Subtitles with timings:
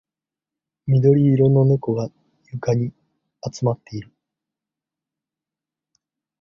[0.87, 2.09] 緑色の猫が
[2.51, 2.91] 庭に
[3.53, 4.11] 集まっている